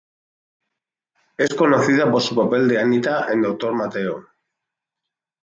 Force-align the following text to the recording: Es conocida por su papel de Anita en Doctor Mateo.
Es 1.37 1.53
conocida 1.53 2.11
por 2.11 2.23
su 2.23 2.35
papel 2.35 2.67
de 2.67 2.81
Anita 2.81 3.31
en 3.31 3.43
Doctor 3.43 3.73
Mateo. 3.75 4.25